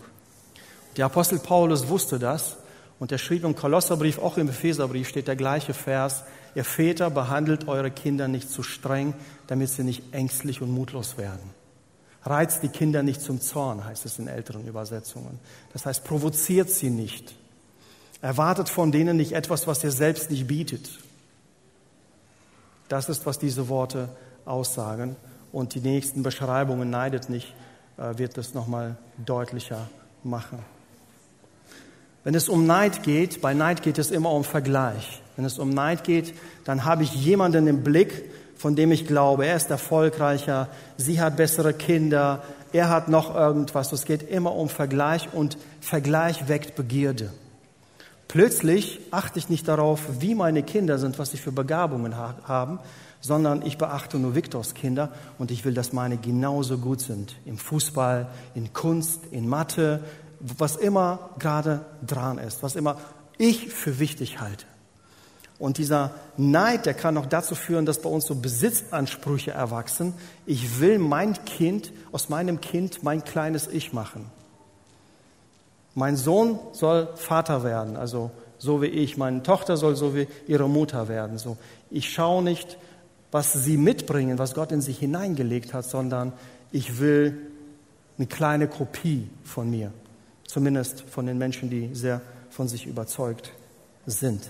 [0.95, 2.57] Der Apostel Paulus wusste das
[2.99, 6.23] und er schrieb im Kolosserbrief, auch im Epheserbrief steht der gleiche Vers,
[6.55, 9.13] ihr Väter behandelt eure Kinder nicht zu streng,
[9.47, 11.49] damit sie nicht ängstlich und mutlos werden.
[12.23, 15.39] Reizt die Kinder nicht zum Zorn, heißt es in älteren Übersetzungen.
[15.73, 17.33] Das heißt, provoziert sie nicht.
[18.21, 20.99] Erwartet von denen nicht etwas, was ihr selbst nicht bietet.
[22.87, 24.09] Das ist, was diese Worte
[24.45, 25.15] aussagen.
[25.51, 27.53] Und die nächsten Beschreibungen, neidet nicht,
[27.97, 29.89] äh, wird das nochmal deutlicher
[30.23, 30.59] machen.
[32.23, 35.21] Wenn es um Neid geht, bei Neid geht es immer um Vergleich.
[35.35, 36.33] Wenn es um Neid geht,
[36.65, 41.37] dann habe ich jemanden im Blick, von dem ich glaube, er ist erfolgreicher, sie hat
[41.37, 43.91] bessere Kinder, er hat noch irgendwas.
[43.91, 47.31] Es geht immer um Vergleich und Vergleich weckt Begierde.
[48.27, 52.79] Plötzlich achte ich nicht darauf, wie meine Kinder sind, was sie für Begabungen ha haben,
[53.19, 57.35] sondern ich beachte nur Viktors Kinder und ich will, dass meine genauso gut sind.
[57.45, 60.01] Im Fußball, in Kunst, in Mathe,
[60.41, 62.97] was immer gerade dran ist, was immer
[63.37, 64.65] ich für wichtig halte.
[65.59, 70.13] Und dieser Neid, der kann auch dazu führen, dass bei uns so Besitzansprüche erwachsen.
[70.47, 74.25] Ich will mein Kind, aus meinem Kind mein kleines Ich machen.
[75.93, 79.17] Mein Sohn soll Vater werden, also so wie ich.
[79.17, 81.37] Meine Tochter soll so wie ihre Mutter werden.
[81.37, 81.57] So.
[81.91, 82.79] Ich schaue nicht,
[83.31, 86.33] was sie mitbringen, was Gott in sich hineingelegt hat, sondern
[86.71, 87.37] ich will
[88.17, 89.91] eine kleine Kopie von mir.
[90.51, 93.53] Zumindest von den Menschen, die sehr von sich überzeugt
[94.05, 94.49] sind.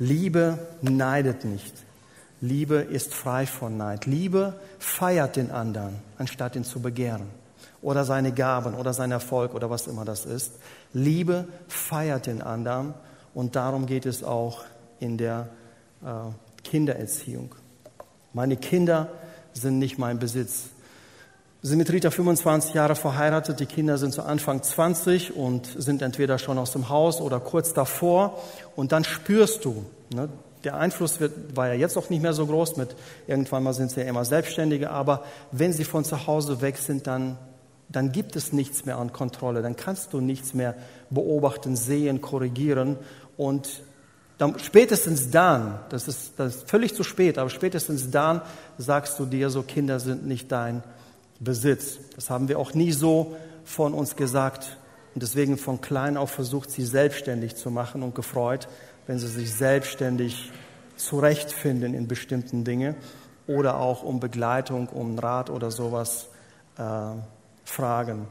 [0.00, 1.74] Liebe neidet nicht.
[2.40, 4.04] Liebe ist frei von Neid.
[4.06, 7.28] Liebe feiert den anderen, anstatt ihn zu begehren.
[7.82, 10.54] Oder seine Gaben oder sein Erfolg oder was immer das ist.
[10.92, 12.94] Liebe feiert den anderen
[13.32, 14.64] und darum geht es auch
[14.98, 15.50] in der
[16.02, 17.54] äh, Kindererziehung.
[18.32, 19.06] Meine Kinder
[19.52, 20.70] sind nicht mein Besitz.
[21.60, 26.02] Wir sind mit Rita 25 Jahre verheiratet, die Kinder sind zu Anfang 20 und sind
[26.02, 28.40] entweder schon aus dem Haus oder kurz davor.
[28.76, 30.28] Und dann spürst du, ne,
[30.62, 32.94] der Einfluss wird, war ja jetzt auch nicht mehr so groß, mit
[33.26, 37.08] irgendwann mal sind sie ja immer Selbstständige, aber wenn sie von zu Hause weg sind,
[37.08, 37.36] dann,
[37.88, 40.76] dann gibt es nichts mehr an Kontrolle, dann kannst du nichts mehr
[41.10, 42.98] beobachten, sehen, korrigieren.
[43.36, 43.82] Und
[44.38, 48.42] dann, spätestens dann, das ist, das ist völlig zu spät, aber spätestens dann
[48.76, 50.84] sagst du dir, so Kinder sind nicht dein
[51.40, 51.98] Besitz.
[52.14, 54.78] Das haben wir auch nie so von uns gesagt
[55.14, 58.68] und deswegen von klein auf versucht, sie selbstständig zu machen und gefreut,
[59.06, 60.52] wenn sie sich selbstständig
[60.96, 62.94] zurechtfinden in bestimmten Dingen
[63.46, 66.28] oder auch um Begleitung, um Rat oder sowas
[66.76, 66.82] äh,
[67.64, 68.26] fragen.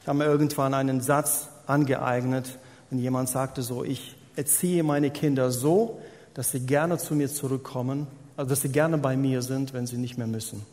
[0.00, 5.50] Ich habe mir irgendwann einen Satz angeeignet, wenn jemand sagte so, ich erziehe meine Kinder
[5.50, 6.00] so,
[6.34, 9.98] dass sie gerne zu mir zurückkommen, also dass sie gerne bei mir sind, wenn sie
[9.98, 10.64] nicht mehr müssen.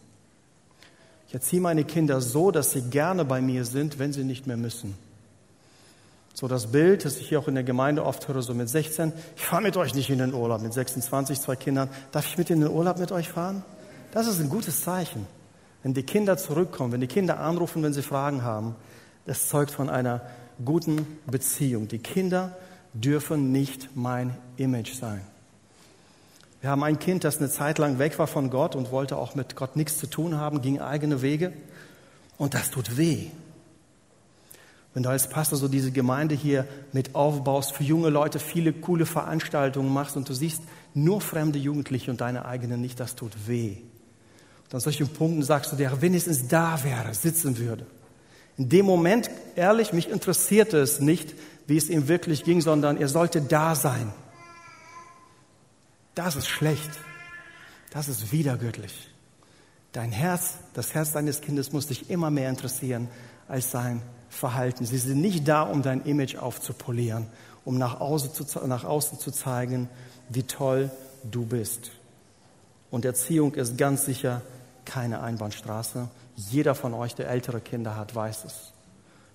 [1.27, 4.57] Ich erziehe meine Kinder so, dass sie gerne bei mir sind, wenn sie nicht mehr
[4.57, 4.95] müssen.
[6.33, 9.11] So das Bild, das ich hier auch in der Gemeinde oft höre, so mit 16,
[9.35, 12.49] ich fahre mit euch nicht in den Urlaub, mit 26, zwei Kindern, darf ich mit
[12.49, 13.63] in den Urlaub mit euch fahren?
[14.11, 15.25] Das ist ein gutes Zeichen.
[15.83, 18.75] Wenn die Kinder zurückkommen, wenn die Kinder anrufen, wenn sie Fragen haben,
[19.25, 20.21] das zeugt von einer
[20.63, 21.87] guten Beziehung.
[21.87, 22.55] Die Kinder
[22.93, 25.21] dürfen nicht mein Image sein.
[26.67, 29.35] Wir haben ein Kind, das eine Zeit lang weg war von Gott und wollte auch
[29.35, 31.53] mit Gott nichts zu tun haben, ging eigene Wege.
[32.37, 33.27] Und das tut weh.
[34.93, 39.05] Wenn du als Pastor so diese Gemeinde hier mit aufbaust, für junge Leute viele coole
[39.05, 40.61] Veranstaltungen machst und du siehst
[40.93, 43.77] nur fremde Jugendliche und deine eigenen nicht, das tut weh.
[44.65, 47.85] Und an solchen Punkten sagst du dir, wenn es da wäre, sitzen würde.
[48.57, 51.33] In dem Moment, ehrlich, mich interessierte es nicht,
[51.65, 54.11] wie es ihm wirklich ging, sondern er sollte da sein.
[56.17, 56.89] Das ist schlecht.
[57.91, 59.11] Das ist widergöttlich.
[59.91, 63.07] Dein Herz, das Herz deines Kindes muss dich immer mehr interessieren
[63.47, 64.83] als sein Verhalten.
[64.83, 67.27] Sie sind nicht da, um dein Image aufzupolieren,
[67.65, 69.89] um nach außen zu, nach außen zu zeigen,
[70.27, 70.89] wie toll
[71.23, 71.91] du bist.
[72.89, 74.41] Und Erziehung ist ganz sicher
[74.85, 76.09] keine Einbahnstraße.
[76.35, 78.73] Jeder von euch, der ältere Kinder hat, weiß es.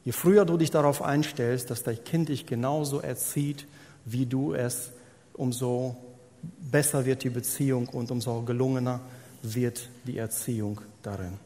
[0.05, 3.69] Je früher du dich darauf einstellst, dass dein Kind dich genauso erzieht,
[4.05, 4.91] wie du es,
[5.33, 5.97] umso
[6.43, 9.01] besser wird die Beziehung und umso gelungener
[9.43, 11.39] wird die Erziehung darin.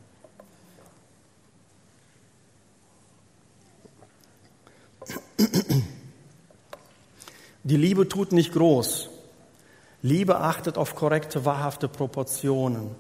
[7.65, 9.11] Die Liebe tut nicht groß.
[10.03, 12.91] Liebe achtet auf korrekte, wahrhafte Proportionen.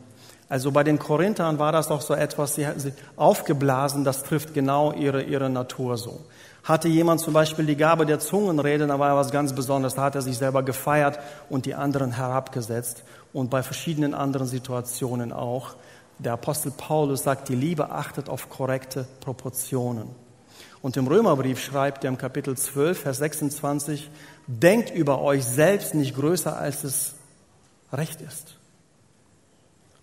[0.48, 4.92] Also bei den Korinthern war das auch so etwas, sie sie aufgeblasen, das trifft genau
[4.92, 6.20] ihre, ihre Natur so.
[6.66, 10.02] Hatte jemand zum Beispiel die Gabe der Zungenrede, dann war er was ganz Besonderes, da
[10.02, 13.04] hat er sich selber gefeiert und die anderen herabgesetzt.
[13.32, 15.76] Und bei verschiedenen anderen Situationen auch.
[16.18, 20.08] Der Apostel Paulus sagt, die Liebe achtet auf korrekte Proportionen.
[20.82, 24.10] Und im Römerbrief schreibt er im Kapitel 12, Vers 26,
[24.48, 27.14] denkt über euch selbst nicht größer, als es
[27.92, 28.56] recht ist.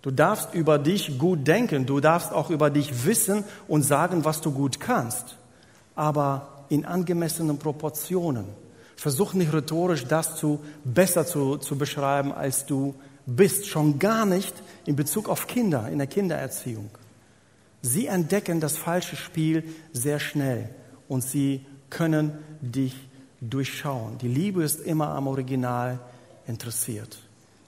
[0.01, 4.39] Du darfst über dich gut denken, du darfst auch über dich wissen und sagen, was
[4.39, 5.37] du gut kannst,
[5.95, 8.45] aber in angemessenen Proportionen.
[8.95, 12.95] Versuch nicht rhetorisch das zu, besser zu, zu beschreiben, als du
[13.25, 14.53] bist, schon gar nicht
[14.85, 16.89] in Bezug auf Kinder, in der Kindererziehung.
[17.81, 20.69] Sie entdecken das falsche Spiel sehr schnell
[21.07, 22.95] und sie können dich
[23.41, 24.17] durchschauen.
[24.19, 25.99] Die Liebe ist immer am Original
[26.47, 27.17] interessiert.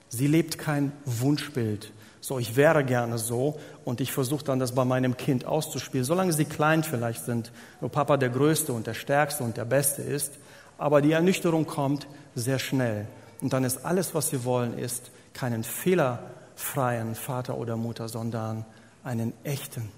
[0.08, 1.92] Sie lebt kein Wunschbild,
[2.26, 6.32] so, ich wäre gerne so und ich versuche dann das bei meinem Kind auszuspielen, solange
[6.32, 10.32] sie klein vielleicht sind, wo Papa der Größte und der Stärkste und der Beste ist.
[10.76, 13.06] Aber die Ernüchterung kommt sehr schnell.
[13.40, 18.64] Und dann ist alles, was sie wollen, ist keinen fehlerfreien Vater oder Mutter, sondern
[19.04, 19.88] einen echten,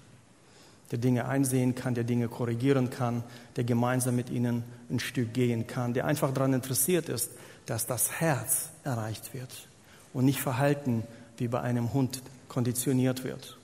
[0.90, 3.24] der Dinge einsehen kann, der Dinge korrigieren kann,
[3.56, 7.30] der gemeinsam mit ihnen ein Stück gehen kann, der einfach daran interessiert ist,
[7.64, 9.66] dass das Herz erreicht wird
[10.12, 11.04] und nicht Verhalten
[11.38, 13.56] wie bei einem Hund konditioniert wird.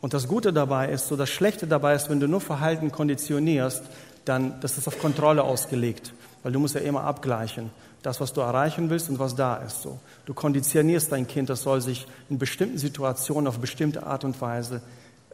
[0.00, 3.82] Und das Gute dabei ist, so das Schlechte dabei ist, wenn du nur Verhalten konditionierst,
[4.24, 7.70] dann, das ist auf Kontrolle ausgelegt, weil du musst ja immer abgleichen,
[8.02, 9.82] das, was du erreichen willst und was da ist.
[9.82, 14.40] So, du konditionierst dein Kind, das soll sich in bestimmten Situationen auf bestimmte Art und
[14.40, 14.80] Weise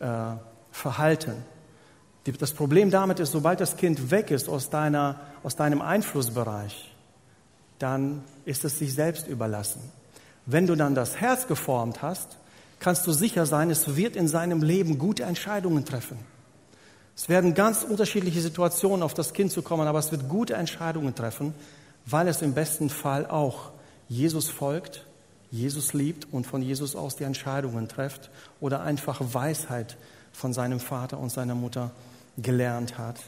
[0.00, 0.06] äh,
[0.72, 1.34] verhalten.
[2.26, 6.92] Die, das Problem damit ist, sobald das Kind weg ist aus, deiner, aus deinem Einflussbereich,
[7.78, 9.80] dann ist es sich selbst überlassen.
[10.46, 12.36] Wenn du dann das Herz geformt hast,
[12.78, 16.18] kannst du sicher sein, es wird in seinem Leben gute Entscheidungen treffen.
[17.16, 21.14] Es werden ganz unterschiedliche Situationen auf das Kind zu kommen, aber es wird gute Entscheidungen
[21.14, 21.54] treffen,
[22.04, 23.70] weil es im besten Fall auch
[24.08, 25.04] Jesus folgt,
[25.50, 28.30] Jesus liebt und von Jesus aus die Entscheidungen trifft
[28.60, 29.96] oder einfach Weisheit
[30.32, 31.90] von seinem Vater und seiner Mutter
[32.36, 33.18] gelernt hat.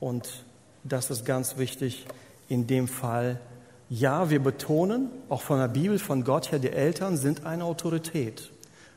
[0.00, 0.44] Und
[0.84, 2.06] das ist ganz wichtig
[2.48, 3.40] in dem Fall,
[3.88, 8.50] ja, wir betonen, auch von der Bibel, von Gott her, die Eltern sind eine Autorität.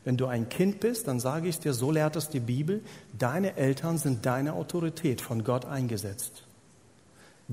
[0.04, 2.82] Wenn du ein Kind bist, dann sage ich dir, so lehrt es die Bibel,
[3.18, 6.44] deine Eltern sind deine Autorität, von Gott eingesetzt.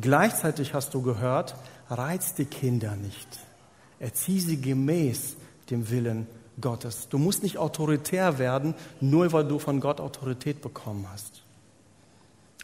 [0.00, 1.56] Gleichzeitig hast du gehört,
[1.90, 3.28] reiz die Kinder nicht.
[3.98, 5.36] Erzieh sie gemäß
[5.70, 6.26] dem Willen
[6.60, 7.08] Gottes.
[7.08, 11.42] Du musst nicht autoritär werden, nur weil du von Gott Autorität bekommen hast.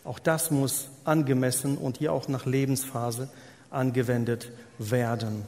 [0.05, 3.29] Auch das muss angemessen und hier auch nach Lebensphase
[3.73, 5.45] angewendet werden.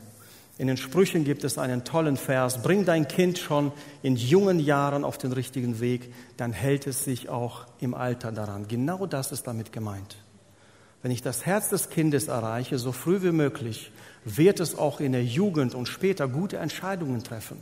[0.56, 5.02] In den Sprüchen gibt es einen tollen Vers, bring dein Kind schon in jungen Jahren
[5.02, 8.68] auf den richtigen Weg, dann hält es sich auch im Alter daran.
[8.68, 10.16] Genau das ist damit gemeint.
[11.02, 13.90] Wenn ich das Herz des Kindes erreiche, so früh wie möglich,
[14.24, 17.58] wird es auch in der Jugend und später gute Entscheidungen treffen.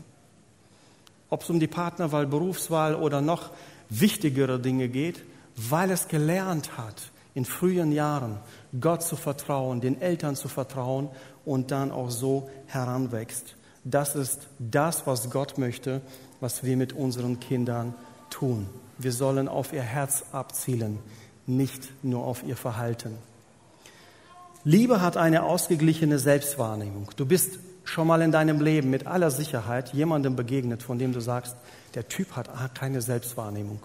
[1.31, 3.51] Ob es um die Partnerwahl, Berufswahl oder noch
[3.88, 5.25] wichtigere Dinge geht,
[5.57, 8.38] weil es gelernt hat, in frühen Jahren
[8.79, 11.09] Gott zu vertrauen, den Eltern zu vertrauen
[11.45, 13.57] und dann auch so heranwächst.
[13.85, 16.03] Das ist das, was Gott möchte,
[16.40, 17.95] was wir mit unseren Kindern
[18.31, 18.68] tun.
[18.99, 20.99] Wir sollen auf ihr Herz abzielen,
[21.47, 23.16] nicht nur auf ihr Verhalten.
[24.64, 27.11] Liebe hat eine ausgeglichene Selbstwahrnehmung.
[27.16, 31.21] Du bist schon mal in deinem Leben mit aller Sicherheit jemandem begegnet, von dem du
[31.21, 31.57] sagst,
[31.95, 33.81] der Typ hat keine Selbstwahrnehmung.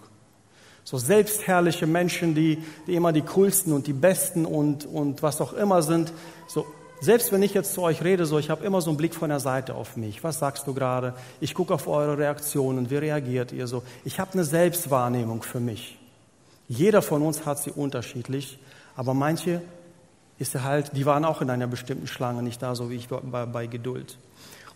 [0.88, 5.52] So selbstherrliche Menschen, die, die immer die coolsten und die besten und, und was auch
[5.52, 6.14] immer sind.
[6.46, 6.64] So,
[7.02, 9.28] selbst wenn ich jetzt zu euch rede, so, ich habe immer so einen Blick von
[9.28, 10.24] der Seite auf mich.
[10.24, 11.12] Was sagst du gerade?
[11.42, 12.88] Ich gucke auf eure Reaktionen.
[12.88, 13.82] Wie reagiert ihr so?
[14.06, 15.98] Ich habe eine Selbstwahrnehmung für mich.
[16.68, 18.58] Jeder von uns hat sie unterschiedlich,
[18.96, 19.60] aber manche
[20.38, 23.44] ist halt, die waren auch in einer bestimmten Schlange, nicht da, so wie ich bei,
[23.44, 24.16] bei Geduld.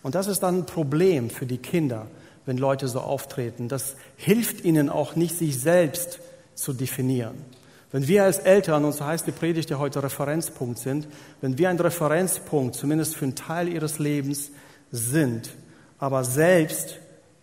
[0.03, 2.05] Und das ist dann ein Problem für die Kinder,
[2.45, 3.67] wenn Leute so auftreten.
[3.67, 6.19] Das hilft ihnen auch nicht, sich selbst
[6.55, 7.35] zu definieren.
[7.91, 11.07] Wenn wir als Eltern, und so heißt die Predigt ja heute Referenzpunkt sind,
[11.41, 14.49] wenn wir ein Referenzpunkt, zumindest für einen Teil ihres Lebens
[14.91, 15.51] sind,
[15.99, 16.97] aber selbst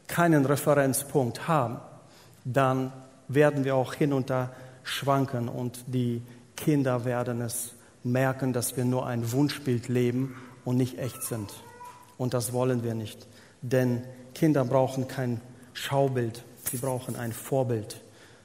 [0.09, 1.79] keinen Referenzpunkt haben,
[2.45, 2.93] dann
[3.29, 4.51] werden wir auch hin und da
[4.83, 6.23] schwanken und die
[6.57, 11.53] Kinder werden es merken, dass wir nur ein Wunschbild leben und nicht echt sind.
[12.19, 13.27] Und das wollen wir nicht.
[13.63, 14.03] Denn
[14.41, 15.39] Kinder brauchen kein
[15.75, 18.01] Schaubild, sie brauchen ein Vorbild.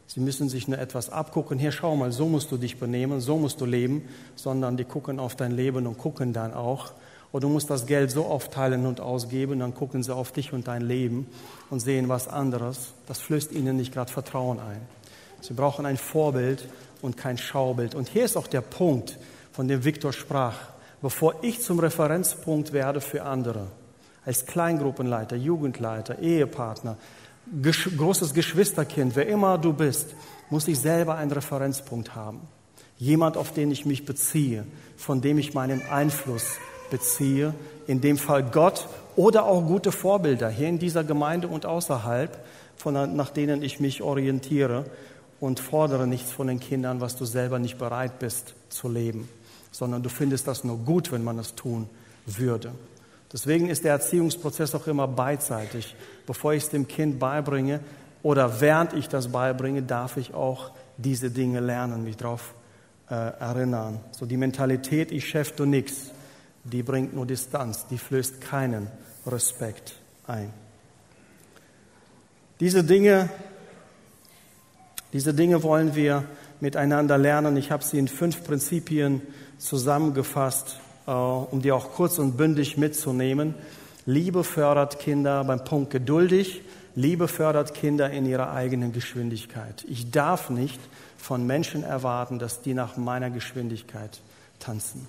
[0.08, 1.58] Sie müssen sich nur etwas abgucken.
[1.58, 5.22] Hier, schau mal, so musst du dich benehmen, so musst du leben, sondern die gucken
[5.22, 6.92] auf dein Leben und gucken dann auch.
[7.32, 10.68] Oder du musst das Geld so aufteilen und ausgeben, dann gucken sie auf dich und
[10.68, 11.28] dein Leben
[11.70, 12.92] und sehen was anderes.
[13.08, 14.82] Das flößt ihnen nicht gerade Vertrauen ein.
[15.40, 16.68] Sie brauchen ein Vorbild
[17.02, 17.96] und kein Schaubild.
[17.96, 19.18] Und hier ist auch der Punkt,
[19.54, 20.58] von dem Viktor sprach.
[21.02, 23.68] Bevor ich zum Referenzpunkt werde für andere,
[24.26, 26.98] als Kleingruppenleiter, Jugendleiter, Ehepartner,
[27.62, 30.16] gesch großes Geschwisterkind, wer immer du bist,
[30.50, 32.42] muss ich selber einen Referenzpunkt haben.
[32.98, 34.66] Jemand, auf den ich mich beziehe,
[34.98, 36.58] von dem ich meinen Einfluss
[36.90, 37.54] beziehe,
[37.88, 42.46] in dem Fall Gott oder auch gute Vorbilder hier in dieser Gemeinde und außerhalb,
[42.78, 44.86] von, nach denen ich mich orientiere
[45.40, 49.28] und fordere nichts von den Kindern, was du selber nicht bereit bist zu leben,
[49.72, 51.90] sondern du findest das nur gut, wenn man es tun
[52.26, 52.72] würde.
[53.36, 55.94] Deswegen ist der Erziehungsprozess auch immer beidseitig.
[56.26, 57.82] Bevor ich es dem Kind beibringe
[58.24, 62.54] oder während ich das beibringe, darf ich auch diese Dinge lernen, mich darauf
[63.10, 64.00] äh, erinnern.
[64.12, 66.12] So die Mentalität, ich chef, du nix,
[66.64, 68.88] die bringt nur Distanz, die flößt keinen
[69.28, 69.96] Respekt
[70.28, 70.54] ein.
[72.62, 73.30] Diese Dinge,
[75.12, 76.24] diese Dinge wollen wir
[76.62, 77.58] miteinander lernen.
[77.58, 79.22] Ich habe sie in fünf Prinzipien
[79.58, 83.56] zusammengefasst um die auch kurz und bündig mitzunehmen.
[84.06, 86.62] Liebe fördert Kinder beim Punkt geduldig.
[86.96, 89.86] Liebe fördert Kinder in ihrer eigenen Geschwindigkeit.
[89.88, 90.80] Ich darf nicht
[91.18, 94.22] von Menschen erwarten, dass die nach meiner Geschwindigkeit
[94.60, 95.08] tanzen.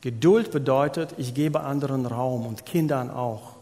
[0.00, 3.56] Geduld bedeutet, ich gebe anderen Raum und Kindern auch.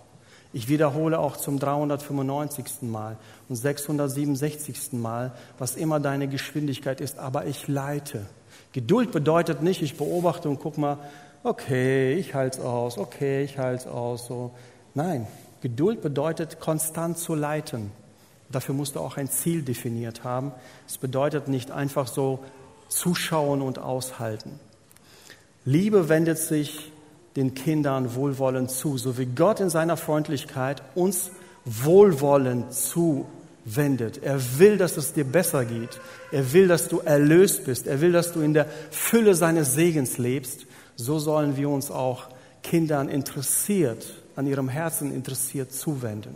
[0.52, 2.83] Ich wiederhole auch zum 395.
[2.83, 3.16] Mal
[3.48, 4.92] und 667.
[4.92, 8.26] Mal, was immer deine Geschwindigkeit ist, aber ich leite.
[8.72, 10.98] Geduld bedeutet nicht, ich beobachte und guck mal,
[11.42, 14.27] okay, ich halte aus, okay, ich halte aus.
[14.27, 14.53] So.
[14.94, 15.27] Nein,
[15.61, 17.90] Geduld bedeutet, konstant zu leiten.
[18.51, 20.53] Dafür musst du auch ein Ziel definiert haben.
[20.87, 22.38] Es bedeutet nicht einfach so
[22.88, 24.59] zuschauen und aushalten.
[25.64, 26.92] Liebe wendet sich
[27.37, 31.31] den Kindern wohlwollend zu, so wie Gott in seiner Freundlichkeit uns
[31.64, 34.22] wohlwollend zuwendet.
[34.22, 36.01] Er will, dass es dir besser geht.
[36.33, 37.87] Er will, dass du erlöst bist.
[37.87, 40.67] Er will, dass du in der Fülle seines Segens lebst
[40.99, 42.27] so sollen wir uns auch
[42.63, 44.05] Kindern interessiert,
[44.37, 46.35] an ihrem Herzen interessiert zuwenden.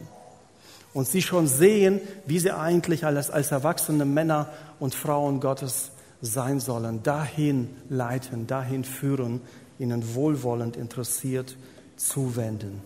[0.94, 4.48] Und sie schon sehen, wie sie eigentlich als, als erwachsene Männer
[4.78, 9.40] und Frauen Gottes sein sollen, dahin leiten, dahin führen,
[9.78, 11.56] ihnen wohlwollend interessiert
[11.96, 12.80] zuwenden.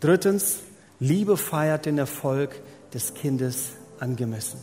[0.00, 0.58] Drittens,
[0.98, 2.60] Liebe feiert den Erfolg
[2.92, 4.58] des Kindes angemessen.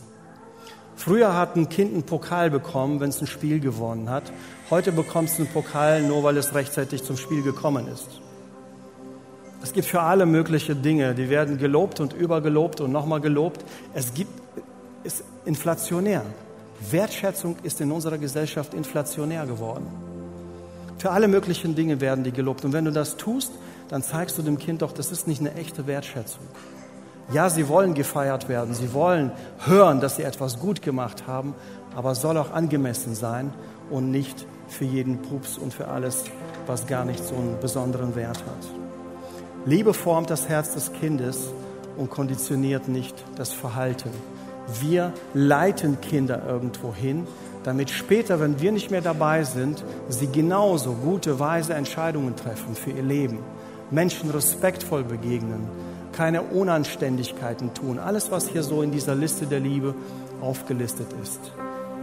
[0.96, 4.32] Früher hat ein Kind einen Pokal bekommen, wenn es ein Spiel gewonnen hat.
[4.72, 8.08] Heute bekommst du einen Pokal nur, weil es rechtzeitig zum Spiel gekommen ist.
[9.62, 13.62] Es gibt für alle mögliche Dinge, die werden gelobt und übergelobt und nochmal gelobt.
[13.92, 14.30] Es gibt,
[15.04, 16.22] ist inflationär.
[16.90, 19.86] Wertschätzung ist in unserer Gesellschaft inflationär geworden.
[20.96, 22.64] Für alle möglichen Dinge werden die gelobt.
[22.64, 23.52] Und wenn du das tust,
[23.90, 26.46] dann zeigst du dem Kind doch, das ist nicht eine echte Wertschätzung.
[27.30, 29.32] Ja, sie wollen gefeiert werden, sie wollen
[29.66, 31.54] hören, dass sie etwas gut gemacht haben,
[31.94, 33.52] aber soll auch angemessen sein
[33.90, 36.24] und nicht für jeden Pups und für alles,
[36.66, 38.82] was gar nicht so einen besonderen Wert hat.
[39.64, 41.48] Liebe formt das Herz des Kindes
[41.96, 44.10] und konditioniert nicht das Verhalten.
[44.80, 47.26] Wir leiten Kinder irgendwo hin,
[47.64, 52.90] damit später, wenn wir nicht mehr dabei sind, sie genauso gute, weise Entscheidungen treffen für
[52.90, 53.38] ihr Leben,
[53.90, 55.68] Menschen respektvoll begegnen,
[56.12, 57.98] keine Unanständigkeiten tun.
[57.98, 59.94] Alles, was hier so in dieser Liste der Liebe
[60.40, 61.40] aufgelistet ist.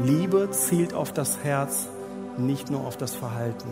[0.01, 1.87] Liebe zielt auf das Herz,
[2.39, 3.69] nicht nur auf das Verhalten.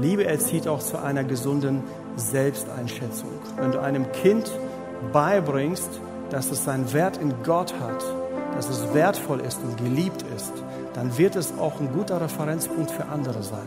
[0.00, 1.82] Liebe erzieht auch zu einer gesunden
[2.16, 3.30] Selbsteinschätzung.
[3.56, 4.50] Wenn du einem Kind
[5.12, 8.04] beibringst, dass es seinen Wert in Gott hat
[8.56, 10.52] dass es wertvoll ist und geliebt ist,
[10.94, 13.66] dann wird es auch ein guter Referenzpunkt für andere sein.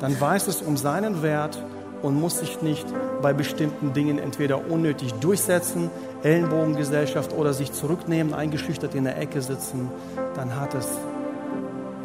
[0.00, 1.62] Dann weiß es um seinen Wert
[2.02, 2.86] und muss sich nicht
[3.22, 5.90] bei bestimmten Dingen entweder unnötig durchsetzen,
[6.22, 9.90] Ellenbogengesellschaft oder sich zurücknehmen, eingeschüchtert in der Ecke sitzen.
[10.34, 10.88] Dann hat es,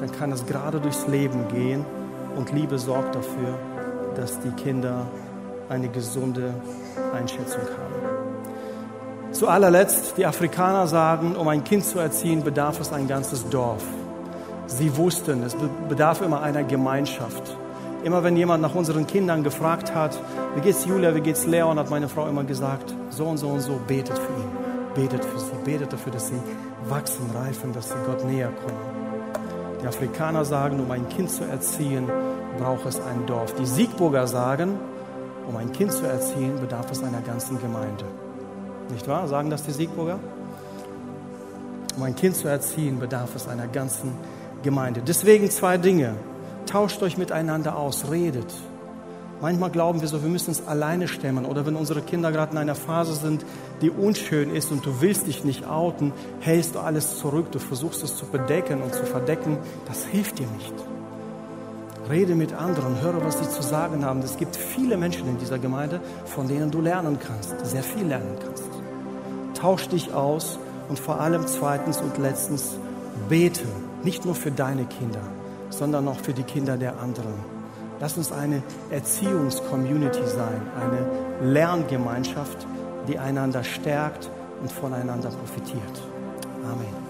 [0.02, 1.86] dann kann es gerade durchs Leben gehen
[2.36, 3.58] und Liebe sorgt dafür,
[4.16, 5.06] dass die Kinder
[5.70, 6.54] eine gesunde
[7.14, 9.32] Einschätzung haben.
[9.32, 13.84] Zu allerletzt, die Afrikaner sagen, um ein Kind zu erziehen, bedarf es ein ganzes Dorf.
[14.66, 15.56] Sie wussten, es
[15.88, 17.56] bedarf immer einer Gemeinschaft.
[18.04, 20.20] Immer wenn jemand nach unseren Kindern gefragt hat,
[20.56, 23.62] wie geht's Julia, wie geht's Leon, hat meine Frau immer gesagt, so und so und
[23.62, 24.50] so, betet für ihn,
[24.96, 26.40] betet für sie, betet dafür, dass sie
[26.90, 29.01] wachsen, reifen, dass sie Gott näher kommen.
[29.82, 32.08] Die Afrikaner sagen, um ein Kind zu erziehen,
[32.60, 33.56] braucht es ein Dorf.
[33.56, 34.78] Die Siegburger sagen,
[35.48, 38.06] um ein Kind zu erziehen, bedarf es einer ganzen Gemeinde.
[38.92, 39.28] Nicht wahr?
[39.28, 40.20] Sagen das die Siegburger?
[41.98, 44.14] Um ein Kind zu erziehen, bedarf es einer ganzen
[44.64, 45.02] Gemeinde.
[45.06, 46.14] Deswegen zwei Dinge.
[46.68, 48.54] Tauscht euch miteinander aus, redet.
[49.42, 51.46] Manchmal glauben wir so, wir müssen es alleine stemmen.
[51.46, 53.44] Oder wenn unsere Kinder gerade in einer Phase sind,
[53.82, 57.52] die unschön ist und du willst dich nicht outen, hältst du alles zurück.
[57.52, 59.58] Du versuchst es zu bedecken und zu verdecken.
[59.88, 60.74] Das hilft dir nicht.
[62.08, 64.20] Rede mit anderen, höre, was sie zu sagen haben.
[64.20, 68.38] Es gibt viele Menschen in dieser Gemeinde, von denen du lernen kannst, sehr viel lernen
[68.44, 68.70] kannst.
[69.56, 72.78] Tausch dich aus und vor allem zweitens und letztens
[73.30, 73.64] bete,
[74.04, 75.22] nicht nur für deine Kinder,
[75.70, 77.51] sondern auch für die Kinder der anderen.
[78.02, 82.66] Lass uns eine Erziehungscommunity sein, eine Lerngemeinschaft,
[83.08, 84.28] die einander stärkt
[84.60, 86.02] und voneinander profitiert.
[86.66, 87.01] Amen.